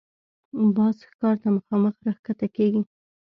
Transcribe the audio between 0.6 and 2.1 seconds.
باز ښکار ته مخامخ